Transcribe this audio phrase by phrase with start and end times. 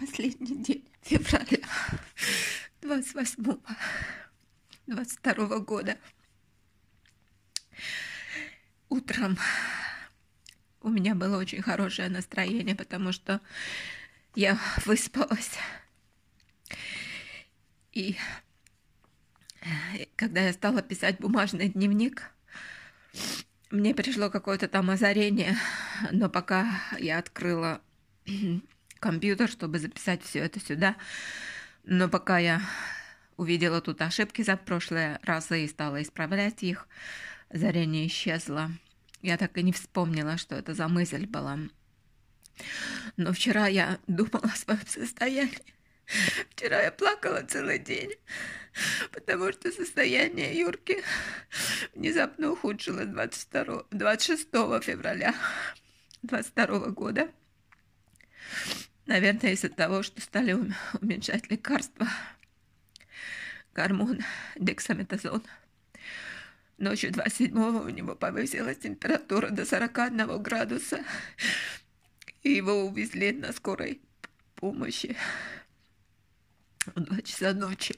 [0.00, 1.58] последний день февраля
[2.80, 3.58] 28
[4.86, 5.98] 22 года.
[8.88, 9.38] Утром
[10.80, 13.42] у меня было очень хорошее настроение, потому что
[14.34, 15.58] я выспалась.
[17.92, 18.16] И
[20.16, 22.32] когда я стала писать бумажный дневник,
[23.70, 25.58] мне пришло какое-то там озарение,
[26.10, 27.82] но пока я открыла
[29.00, 30.96] компьютер, чтобы записать все это сюда,
[31.84, 32.60] но пока я
[33.36, 36.86] увидела тут ошибки за прошлые разы и стала исправлять их,
[37.48, 38.70] озарение исчезло.
[39.22, 41.58] Я так и не вспомнила, что это за мысль была.
[43.16, 45.74] Но вчера я думала о своем состоянии.
[46.50, 48.12] Вчера я плакала целый день,
[49.12, 51.02] потому что состояние Юрки
[51.94, 54.48] внезапно ухудшилось 22, 26
[54.82, 55.34] февраля
[56.22, 57.30] 22 года.
[59.10, 60.56] Наверное, из-за того, что стали
[61.00, 62.06] уменьшать лекарства,
[63.74, 64.20] гормон
[64.54, 65.42] дексаметазон.
[66.78, 71.04] Ночью 27-го у него повысилась температура до 41 градуса,
[72.44, 74.00] и его увезли на скорой
[74.54, 75.16] помощи
[76.94, 77.96] в два часа ночи.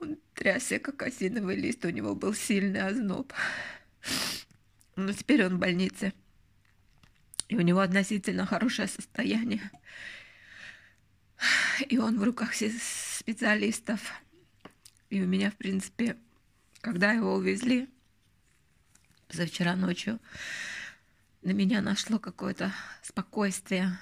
[0.00, 3.32] Он трясся, как осиновый лист, у него был сильный озноб.
[4.96, 6.12] Но теперь он в больнице.
[7.50, 9.72] И у него относительно хорошее состояние.
[11.88, 14.12] И он в руках специалистов.
[15.10, 16.16] И у меня, в принципе,
[16.80, 17.88] когда его увезли,
[19.30, 20.20] завчера ночью,
[21.42, 23.98] на меня нашло какое-то спокойствие,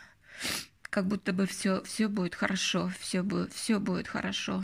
[0.83, 4.63] как будто бы все, все будет хорошо, все будет, все будет хорошо.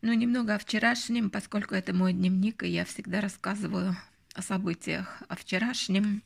[0.00, 3.98] Ну, немного о вчерашнем, поскольку это мой дневник, и я всегда рассказываю
[4.32, 6.22] о событиях о вчерашнем.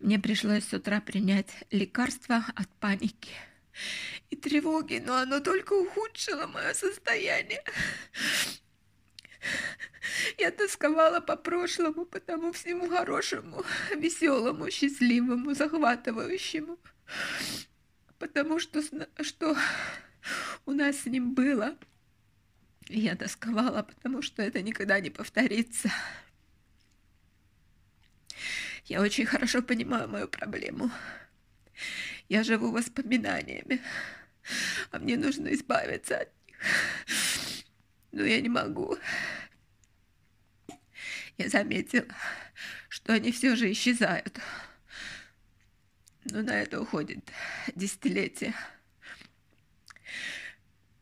[0.00, 3.32] Мне пришлось с утра принять лекарство от паники
[4.30, 7.62] и тревоги, но оно только ухудшило мое состояние.
[10.38, 13.64] Я тосковала по прошлому, по тому всему хорошему,
[13.96, 16.78] веселому, счастливому, захватывающему.
[18.18, 18.82] Потому что,
[19.22, 19.56] что
[20.66, 21.76] у нас с ним было.
[22.88, 25.90] я тосковала, потому что это никогда не повторится.
[28.84, 30.90] Я очень хорошо понимаю мою проблему.
[32.28, 33.80] Я живу воспоминаниями,
[34.90, 36.56] а мне нужно избавиться от них.
[38.12, 38.98] Но я не могу.
[41.38, 42.14] Я заметила,
[42.88, 44.38] что они все же исчезают.
[46.26, 47.30] Но на это уходит
[47.74, 48.54] десятилетие.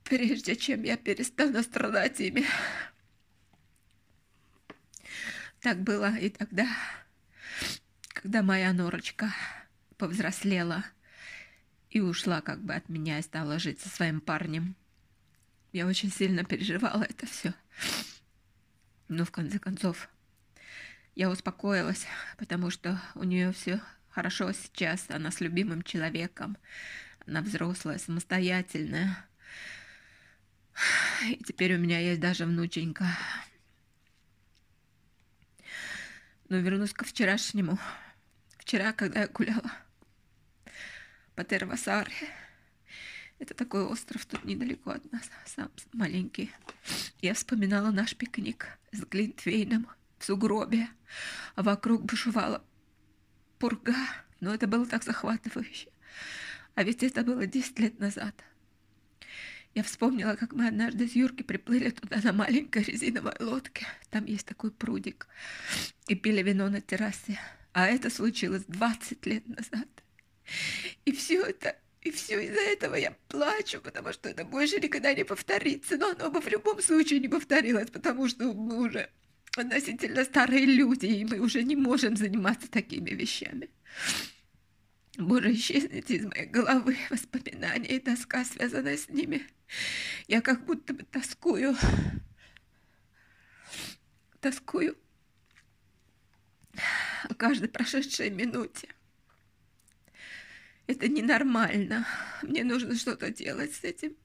[0.04, 2.46] Прежде чем я перестану страдать ими.
[5.60, 6.66] Так было и тогда,
[8.22, 9.34] когда моя норочка
[9.98, 10.84] повзрослела
[11.90, 14.76] и ушла как бы от меня и стала жить со своим парнем.
[15.72, 17.52] Я очень сильно переживала это все.
[19.08, 20.08] Но в конце концов
[21.16, 22.06] я успокоилась,
[22.38, 25.10] потому что у нее все хорошо сейчас.
[25.10, 26.56] Она с любимым человеком.
[27.26, 29.26] Она взрослая, самостоятельная.
[31.26, 33.04] И теперь у меня есть даже внученька.
[36.48, 37.80] Но вернусь ко вчерашнему.
[38.62, 39.72] Вчера, когда я гуляла
[41.34, 42.14] по Тервасаре,
[43.40, 46.52] это такой остров тут недалеко от нас, сам маленький.
[47.20, 50.88] Я вспоминала наш пикник с Глинтвейном в сугробе,
[51.56, 52.64] а вокруг бушевала
[53.58, 53.96] пурга,
[54.38, 55.88] но это было так захватывающе.
[56.76, 58.44] А ведь это было 10 лет назад.
[59.74, 63.88] Я вспомнила, как мы однажды с Юркой приплыли туда на маленькой резиновой лодке.
[64.10, 65.26] Там есть такой прудик.
[66.06, 67.40] И пили вино на террасе.
[67.72, 69.88] А это случилось 20 лет назад.
[71.04, 75.24] И все это и все из-за этого я плачу, потому что это больше никогда не
[75.24, 75.96] повторится.
[75.96, 79.08] Но оно бы в любом случае не повторилось, потому что мы уже
[79.56, 83.70] относительно старые люди, и мы уже не можем заниматься такими вещами.
[85.16, 89.46] Боже, исчезните из моей головы воспоминания и тоска, связанная с ними.
[90.26, 91.76] Я как будто бы тоскую.
[94.40, 94.96] Тоскую
[97.42, 98.86] каждой прошедшей минуте.
[100.86, 102.06] Это ненормально.
[102.42, 104.16] Мне нужно что-то делать с этим.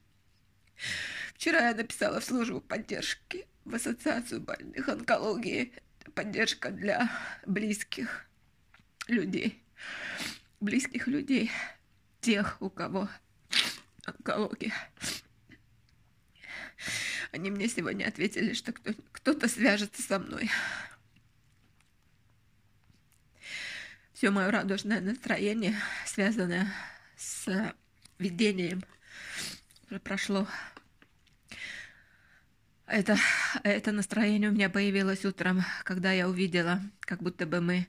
[1.33, 5.73] Вчера я написала в службу поддержки в Ассоциацию больных онкологии.
[6.13, 7.09] Поддержка для
[7.47, 8.27] близких
[9.07, 9.63] людей.
[10.59, 11.49] Близких людей.
[12.21, 13.09] Тех, у кого
[14.05, 14.75] онкология.
[17.31, 20.51] Они мне сегодня ответили, что кто-то свяжется со мной.
[24.17, 25.75] Все мое радужное настроение,
[26.07, 26.73] связанное
[27.15, 27.47] с
[28.17, 28.83] видением,
[29.91, 30.47] уже прошло.
[32.87, 33.15] Это,
[33.61, 37.87] это настроение у меня появилось утром, когда я увидела, как будто бы мы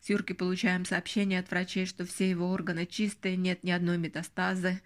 [0.00, 4.82] с Юркой получаем сообщение от врачей, что все его органы чистые, нет ни одной метастазы.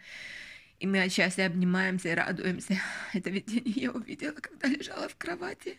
[0.78, 2.78] И мы от счастья обнимаемся и радуемся.
[3.14, 5.78] Это видение я увидела, когда лежала в кровати.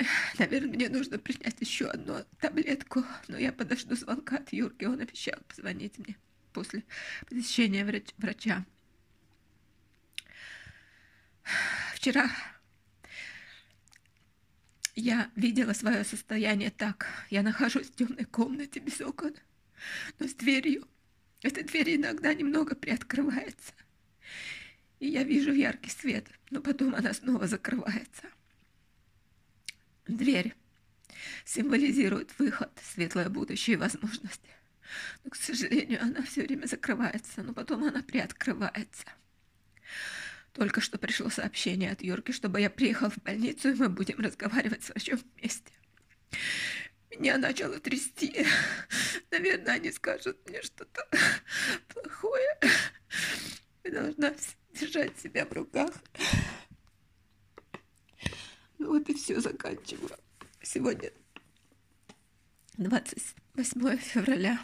[0.38, 4.84] Наверное, мне нужно принять еще одну таблетку, но я подожду звонка от Юрки.
[4.84, 6.16] Он обещал позвонить мне
[6.52, 6.84] после
[7.28, 8.64] посещения врач врача.
[11.94, 12.30] Вчера
[14.94, 17.06] я видела свое состояние так.
[17.30, 19.34] Я нахожусь в темной комнате без окон,
[20.18, 20.86] но с дверью.
[21.42, 23.72] Эта дверь иногда немного приоткрывается.
[24.98, 28.28] И я вижу яркий свет, но потом она снова закрывается.
[30.16, 30.54] Дверь
[31.44, 34.50] символизирует выход, светлое будущее и возможности.
[35.22, 39.06] Но, к сожалению, она все время закрывается, но потом она приоткрывается.
[40.52, 44.82] Только что пришло сообщение от Юрки, чтобы я приехал в больницу, и мы будем разговаривать
[44.82, 45.72] с врачом вместе.
[47.10, 48.44] Меня начало трясти.
[49.30, 51.06] Наверное, они скажут мне что-то
[51.88, 52.58] плохое.
[53.84, 54.34] Я должна
[54.72, 55.92] держать себя в руках.
[58.90, 60.18] Вот и все, заканчиваю.
[60.62, 61.12] Сегодня
[62.76, 64.60] 28 февраля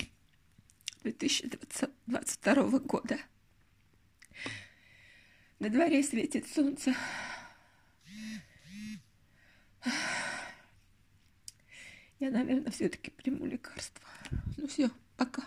[1.04, 3.20] 2022 года.
[5.60, 6.92] На дворе светит солнце.
[12.18, 14.04] Я, наверное, все-таки приму лекарство.
[14.56, 15.44] Ну все, пока.